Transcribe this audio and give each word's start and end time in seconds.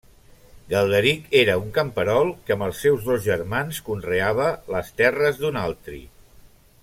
Galderic 0.69 1.27
era 1.41 1.57
un 1.63 1.67
camperol 1.75 2.31
que, 2.47 2.55
amb 2.55 2.67
els 2.69 2.81
seus 2.87 3.05
dos 3.11 3.21
germans, 3.27 3.83
conreava 3.91 4.49
les 4.77 4.91
terres 5.03 5.43
d'un 5.43 5.63
altri. 5.67 6.01